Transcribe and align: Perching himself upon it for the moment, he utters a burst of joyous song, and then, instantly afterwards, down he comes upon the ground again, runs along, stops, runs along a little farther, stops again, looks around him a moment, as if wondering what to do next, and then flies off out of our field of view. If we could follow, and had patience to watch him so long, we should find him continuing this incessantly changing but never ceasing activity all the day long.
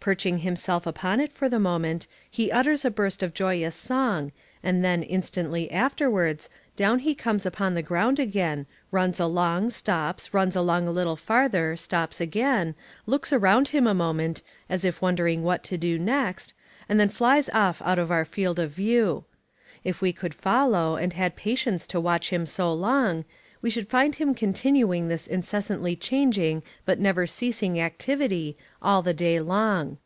Perching 0.00 0.38
himself 0.38 0.86
upon 0.86 1.20
it 1.20 1.30
for 1.30 1.46
the 1.50 1.58
moment, 1.60 2.06
he 2.30 2.50
utters 2.50 2.86
a 2.86 2.90
burst 2.90 3.22
of 3.22 3.34
joyous 3.34 3.76
song, 3.76 4.32
and 4.62 4.82
then, 4.82 5.02
instantly 5.02 5.70
afterwards, 5.70 6.48
down 6.74 7.00
he 7.00 7.14
comes 7.14 7.44
upon 7.44 7.74
the 7.74 7.82
ground 7.82 8.18
again, 8.18 8.64
runs 8.90 9.20
along, 9.20 9.68
stops, 9.68 10.32
runs 10.32 10.56
along 10.56 10.88
a 10.88 10.90
little 10.90 11.16
farther, 11.16 11.76
stops 11.76 12.18
again, 12.18 12.74
looks 13.04 13.30
around 13.30 13.68
him 13.68 13.86
a 13.86 13.92
moment, 13.92 14.40
as 14.70 14.86
if 14.86 15.02
wondering 15.02 15.42
what 15.42 15.62
to 15.64 15.76
do 15.76 15.98
next, 15.98 16.54
and 16.88 16.98
then 16.98 17.10
flies 17.10 17.50
off 17.50 17.82
out 17.82 17.98
of 17.98 18.10
our 18.10 18.24
field 18.24 18.58
of 18.58 18.70
view. 18.70 19.26
If 19.84 20.00
we 20.00 20.14
could 20.14 20.32
follow, 20.32 20.96
and 20.96 21.12
had 21.12 21.36
patience 21.36 21.86
to 21.88 22.00
watch 22.00 22.30
him 22.30 22.46
so 22.46 22.72
long, 22.72 23.26
we 23.62 23.68
should 23.68 23.88
find 23.90 24.14
him 24.14 24.34
continuing 24.34 25.08
this 25.08 25.26
incessantly 25.26 25.94
changing 25.94 26.62
but 26.86 26.98
never 26.98 27.26
ceasing 27.26 27.78
activity 27.78 28.56
all 28.80 29.02
the 29.02 29.12
day 29.12 29.38
long. 29.38 29.98